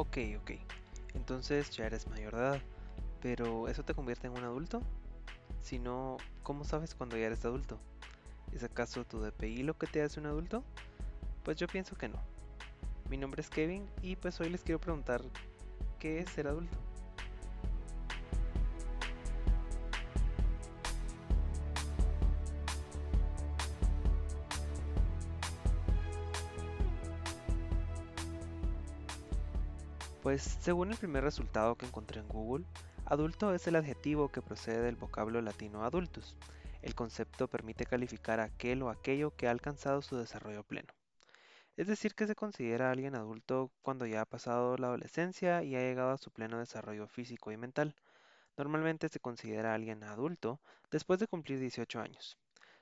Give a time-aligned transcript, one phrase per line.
[0.00, 0.52] Ok, ok.
[1.14, 2.62] Entonces ya eres mayor de edad.
[3.20, 4.80] Pero ¿eso te convierte en un adulto?
[5.60, 7.80] Si no, ¿cómo sabes cuando ya eres adulto?
[8.52, 10.62] ¿Es acaso tu DPI lo que te hace un adulto?
[11.42, 12.22] Pues yo pienso que no.
[13.10, 15.20] Mi nombre es Kevin y pues hoy les quiero preguntar
[15.98, 16.78] ¿qué es ser adulto?
[30.28, 32.66] Pues según el primer resultado que encontré en Google,
[33.06, 36.36] adulto es el adjetivo que procede del vocablo latino adultus.
[36.82, 40.92] El concepto permite calificar aquel o aquello que ha alcanzado su desarrollo pleno.
[41.78, 45.74] Es decir, que se considera a alguien adulto cuando ya ha pasado la adolescencia y
[45.76, 47.96] ha llegado a su pleno desarrollo físico y mental.
[48.58, 52.36] Normalmente se considera a alguien adulto después de cumplir 18 años.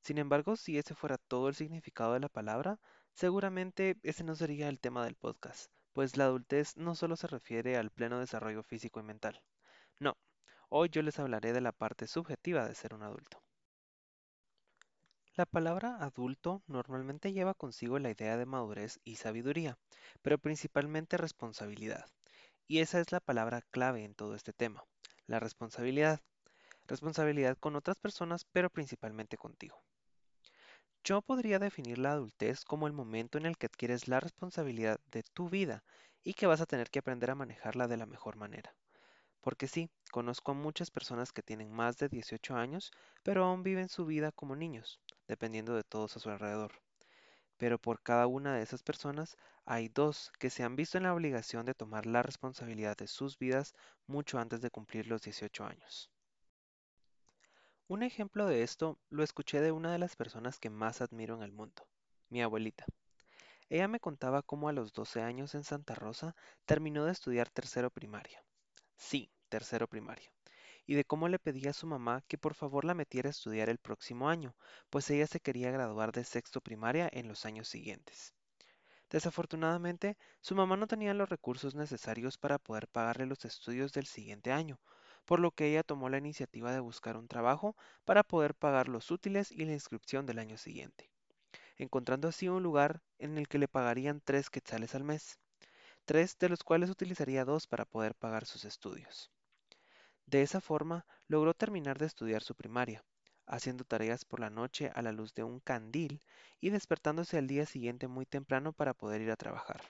[0.00, 2.80] Sin embargo, si ese fuera todo el significado de la palabra,
[3.12, 7.76] seguramente ese no sería el tema del podcast, pues la adultez no solo se refiere
[7.76, 9.42] al pleno desarrollo físico y mental.
[9.98, 10.16] No,
[10.68, 13.42] hoy yo les hablaré de la parte subjetiva de ser un adulto.
[15.34, 19.76] La palabra adulto normalmente lleva consigo la idea de madurez y sabiduría,
[20.22, 22.06] pero principalmente responsabilidad.
[22.68, 24.84] Y esa es la palabra clave en todo este tema,
[25.26, 26.20] la responsabilidad.
[26.86, 29.82] Responsabilidad con otras personas, pero principalmente contigo.
[31.08, 35.22] Yo podría definir la adultez como el momento en el que adquieres la responsabilidad de
[35.22, 35.82] tu vida
[36.22, 38.74] y que vas a tener que aprender a manejarla de la mejor manera.
[39.40, 42.90] Porque sí, conozco a muchas personas que tienen más de 18 años,
[43.22, 46.72] pero aún viven su vida como niños, dependiendo de todos a su alrededor.
[47.56, 51.14] Pero por cada una de esas personas hay dos que se han visto en la
[51.14, 53.72] obligación de tomar la responsabilidad de sus vidas
[54.06, 56.10] mucho antes de cumplir los 18 años.
[57.90, 61.42] Un ejemplo de esto lo escuché de una de las personas que más admiro en
[61.42, 61.88] el mundo,
[62.28, 62.84] mi abuelita.
[63.70, 67.88] Ella me contaba cómo a los 12 años en Santa Rosa terminó de estudiar tercero
[67.88, 68.44] primaria.
[68.94, 70.30] Sí, tercero primaria.
[70.84, 73.70] Y de cómo le pedía a su mamá que por favor la metiera a estudiar
[73.70, 74.54] el próximo año,
[74.90, 78.34] pues ella se quería graduar de sexto primaria en los años siguientes.
[79.08, 84.52] Desafortunadamente, su mamá no tenía los recursos necesarios para poder pagarle los estudios del siguiente
[84.52, 84.78] año,
[85.28, 89.10] por lo que ella tomó la iniciativa de buscar un trabajo para poder pagar los
[89.10, 91.10] útiles y la inscripción del año siguiente,
[91.76, 95.38] encontrando así un lugar en el que le pagarían tres quetzales al mes,
[96.06, 99.30] tres de los cuales utilizaría dos para poder pagar sus estudios.
[100.24, 103.04] De esa forma, logró terminar de estudiar su primaria,
[103.44, 106.22] haciendo tareas por la noche a la luz de un candil
[106.58, 109.82] y despertándose al día siguiente muy temprano para poder ir a trabajar.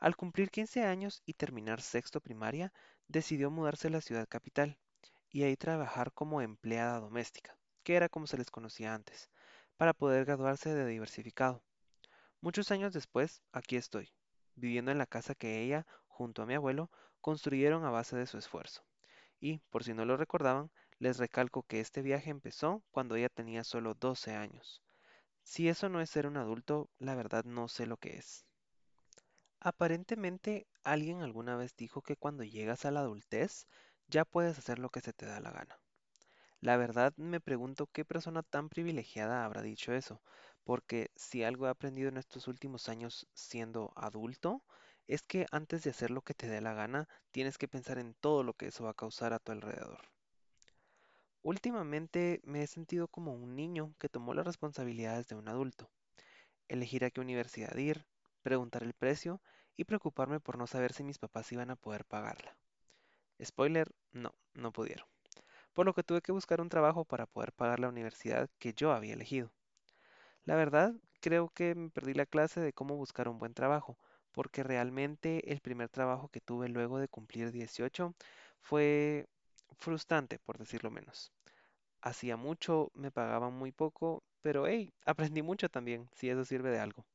[0.00, 2.72] Al cumplir 15 años y terminar sexto primaria,
[3.06, 4.78] decidió mudarse a la ciudad capital
[5.28, 9.28] y ahí trabajar como empleada doméstica, que era como se les conocía antes,
[9.76, 11.62] para poder graduarse de diversificado.
[12.40, 14.10] Muchos años después, aquí estoy,
[14.54, 16.90] viviendo en la casa que ella, junto a mi abuelo,
[17.20, 18.82] construyeron a base de su esfuerzo.
[19.38, 23.64] Y, por si no lo recordaban, les recalco que este viaje empezó cuando ella tenía
[23.64, 24.80] solo 12 años.
[25.42, 28.46] Si eso no es ser un adulto, la verdad no sé lo que es.
[29.62, 33.66] Aparentemente, alguien alguna vez dijo que cuando llegas a la adultez
[34.08, 35.78] ya puedes hacer lo que se te da la gana.
[36.60, 40.22] La verdad me pregunto qué persona tan privilegiada habrá dicho eso,
[40.64, 44.62] porque si algo he aprendido en estos últimos años siendo adulto,
[45.06, 48.14] es que antes de hacer lo que te dé la gana, tienes que pensar en
[48.14, 50.00] todo lo que eso va a causar a tu alrededor.
[51.42, 55.90] Últimamente me he sentido como un niño que tomó las responsabilidades de un adulto.
[56.68, 58.06] Elegir a qué universidad ir,
[58.40, 59.40] preguntar el precio
[59.76, 62.56] y preocuparme por no saber si mis papás iban a poder pagarla.
[63.42, 65.06] Spoiler, no, no pudieron.
[65.74, 68.92] Por lo que tuve que buscar un trabajo para poder pagar la universidad que yo
[68.92, 69.52] había elegido.
[70.44, 73.96] La verdad, creo que me perdí la clase de cómo buscar un buen trabajo,
[74.32, 78.14] porque realmente el primer trabajo que tuve luego de cumplir 18
[78.60, 79.26] fue
[79.78, 81.32] frustrante, por decirlo menos.
[82.02, 86.80] Hacía mucho, me pagaban muy poco, pero hey, aprendí mucho también, si eso sirve de
[86.80, 87.06] algo.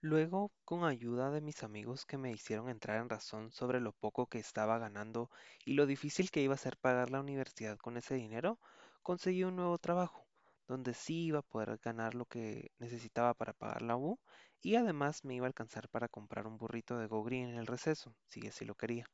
[0.00, 4.26] Luego, con ayuda de mis amigos que me hicieron entrar en razón sobre lo poco
[4.26, 5.30] que estaba ganando
[5.66, 8.58] y lo difícil que iba a ser pagar la universidad con ese dinero,
[9.02, 10.26] conseguí un nuevo trabajo,
[10.66, 14.18] donde sí iba a poder ganar lo que necesitaba para pagar la U
[14.62, 17.66] y además me iba a alcanzar para comprar un burrito de Go Green en el
[17.66, 19.04] receso, si así lo quería.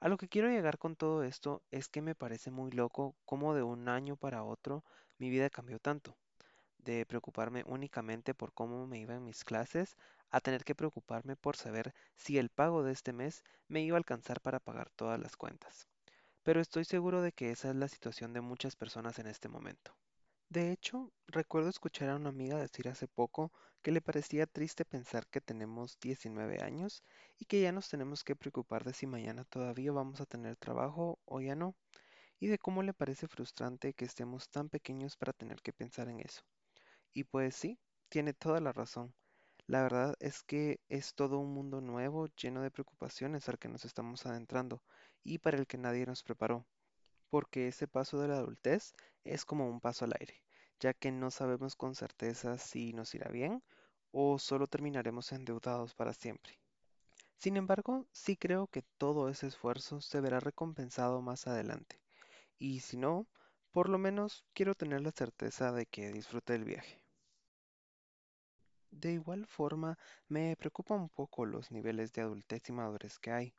[0.00, 3.54] A lo que quiero llegar con todo esto es que me parece muy loco cómo
[3.54, 4.84] de un año para otro
[5.18, 6.16] mi vida cambió tanto,
[6.78, 9.96] de preocuparme únicamente por cómo me iban mis clases
[10.30, 13.98] a tener que preocuparme por saber si el pago de este mes me iba a
[13.98, 15.88] alcanzar para pagar todas las cuentas.
[16.42, 19.96] Pero estoy seguro de que esa es la situación de muchas personas en este momento.
[20.50, 23.52] De hecho, recuerdo escuchar a una amiga decir hace poco
[23.82, 27.02] que le parecía triste pensar que tenemos 19 años
[27.38, 31.18] y que ya nos tenemos que preocupar de si mañana todavía vamos a tener trabajo
[31.26, 31.74] o ya no,
[32.40, 36.20] y de cómo le parece frustrante que estemos tan pequeños para tener que pensar en
[36.20, 36.42] eso.
[37.12, 37.78] Y pues sí,
[38.08, 39.14] tiene toda la razón.
[39.66, 43.84] La verdad es que es todo un mundo nuevo, lleno de preocupaciones al que nos
[43.84, 44.82] estamos adentrando
[45.24, 46.66] y para el que nadie nos preparó
[47.30, 48.94] porque ese paso de la adultez
[49.24, 50.42] es como un paso al aire,
[50.80, 53.62] ya que no sabemos con certeza si nos irá bien
[54.12, 56.58] o solo terminaremos endeudados para siempre.
[57.36, 62.00] Sin embargo, sí creo que todo ese esfuerzo se verá recompensado más adelante,
[62.58, 63.26] y si no,
[63.72, 67.02] por lo menos quiero tener la certeza de que disfrute el viaje.
[68.90, 69.98] De igual forma,
[70.28, 73.54] me preocupa un poco los niveles de adultez y madurez que hay.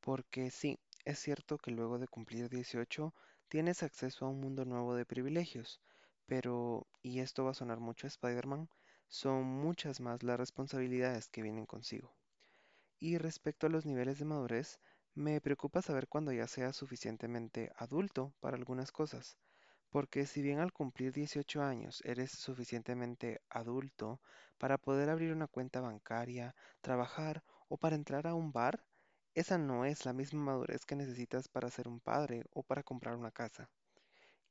[0.00, 3.14] Porque sí, es cierto que luego de cumplir 18
[3.48, 5.80] tienes acceso a un mundo nuevo de privilegios,
[6.26, 8.68] pero, y esto va a sonar mucho a Spider-Man,
[9.08, 12.14] son muchas más las responsabilidades que vienen consigo.
[13.00, 14.78] Y respecto a los niveles de madurez,
[15.18, 19.36] me preocupa saber cuando ya seas suficientemente adulto para algunas cosas,
[19.90, 24.20] porque si bien al cumplir 18 años eres suficientemente adulto
[24.58, 28.84] para poder abrir una cuenta bancaria, trabajar o para entrar a un bar,
[29.34, 33.16] esa no es la misma madurez que necesitas para ser un padre o para comprar
[33.16, 33.68] una casa.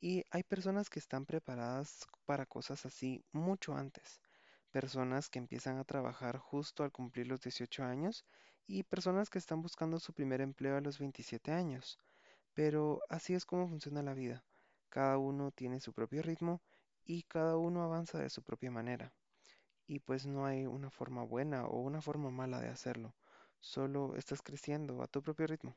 [0.01, 4.19] Y hay personas que están preparadas para cosas así mucho antes.
[4.71, 8.25] Personas que empiezan a trabajar justo al cumplir los 18 años
[8.67, 11.97] y personas que están buscando su primer empleo a los 27 años.
[12.53, 14.43] Pero así es como funciona la vida.
[14.89, 16.61] Cada uno tiene su propio ritmo
[17.05, 19.13] y cada uno avanza de su propia manera.
[19.87, 23.15] Y pues no hay una forma buena o una forma mala de hacerlo.
[23.61, 25.75] Solo estás creciendo a tu propio ritmo.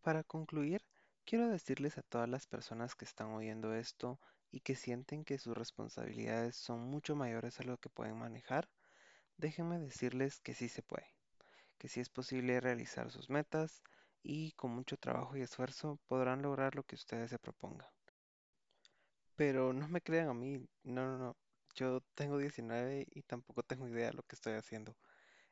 [0.00, 0.82] Para concluir,
[1.26, 4.18] quiero decirles a todas las personas que están oyendo esto
[4.50, 8.68] y que sienten que sus responsabilidades son mucho mayores a lo que pueden manejar,
[9.40, 11.08] déjenme decirles que sí se puede,
[11.78, 13.82] que sí es posible realizar sus metas
[14.22, 17.88] y con mucho trabajo y esfuerzo podrán lograr lo que ustedes se propongan.
[19.34, 21.36] Pero no me crean a mí, no, no, no,
[21.74, 24.96] yo tengo 19 y tampoco tengo idea de lo que estoy haciendo.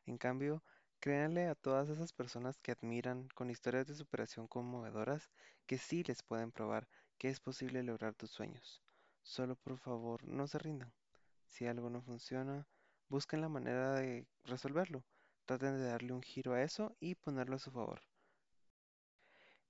[0.07, 0.63] En cambio,
[1.01, 5.31] créanle a todas esas personas que admiran con historias de superación conmovedoras
[5.67, 6.89] que sí les pueden probar
[7.19, 8.83] que es posible lograr tus sueños.
[9.23, 10.93] Solo por favor, no se rindan.
[11.47, 12.67] Si algo no funciona,
[13.09, 15.05] busquen la manera de resolverlo.
[15.47, 18.03] Traten de darle un giro a eso y ponerlo a su favor.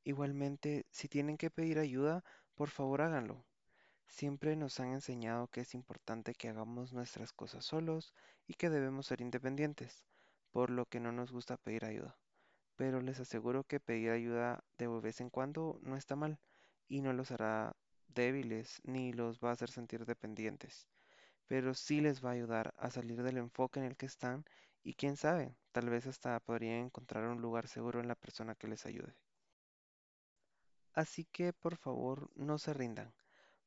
[0.04, 2.24] Igualmente, si tienen que pedir ayuda,
[2.54, 3.44] por favor háganlo.
[4.08, 8.14] Siempre nos han enseñado que es importante que hagamos nuestras cosas solos
[8.46, 10.04] y que debemos ser independientes,
[10.50, 12.16] por lo que no nos gusta pedir ayuda.
[12.76, 16.40] Pero les aseguro que pedir ayuda de vez en cuando no está mal
[16.88, 17.76] y no los hará
[18.08, 20.88] débiles ni los va a hacer sentir dependientes,
[21.48, 24.44] pero sí les va a ayudar a salir del enfoque en el que están
[24.84, 28.68] y quién sabe, tal vez hasta podrían encontrar un lugar seguro en la persona que
[28.68, 29.16] les ayude.
[30.92, 33.12] Así que por favor no se rindan.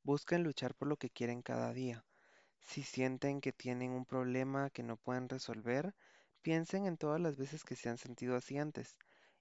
[0.04, 2.06] Busquen luchar por lo que quieren cada día.
[2.62, 5.96] Si sienten que tienen un problema que no pueden resolver,
[6.42, 8.98] piensen en todas las veces que se han sentido así antes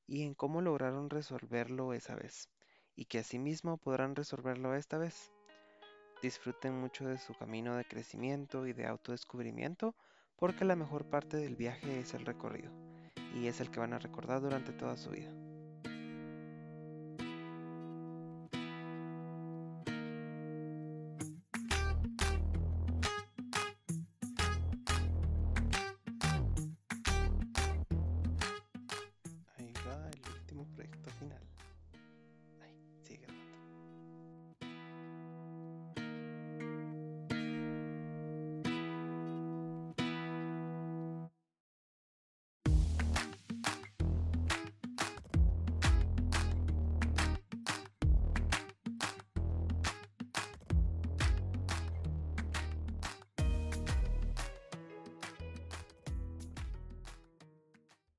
[0.06, 2.48] y en cómo lograron resolverlo esa vez,
[2.96, 5.30] y que asimismo podrán resolverlo esta vez.
[6.22, 9.94] Disfruten mucho de su camino de crecimiento y de autodescubrimiento,
[10.36, 12.70] porque la mejor parte del viaje es el recorrido,
[13.34, 15.32] y es el que van a recordar durante toda su vida.